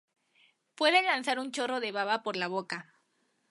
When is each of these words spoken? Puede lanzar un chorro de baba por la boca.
Puede 0.73 1.03
lanzar 1.03 1.37
un 1.37 1.51
chorro 1.51 1.79
de 1.79 1.91
baba 1.91 2.23
por 2.23 2.35
la 2.35 2.47
boca. 2.47 2.91